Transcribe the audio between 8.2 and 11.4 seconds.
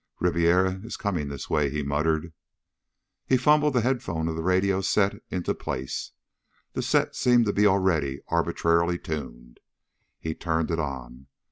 arbitrarily tuned. He turned it on.